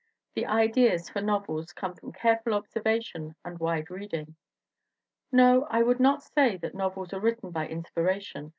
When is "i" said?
5.69-5.83